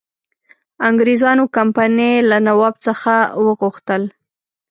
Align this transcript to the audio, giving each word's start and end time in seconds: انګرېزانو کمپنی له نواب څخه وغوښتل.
انګرېزانو 0.87 1.43
کمپنی 1.57 2.11
له 2.29 2.37
نواب 2.47 2.75
څخه 2.87 3.13
وغوښتل. 3.45 4.03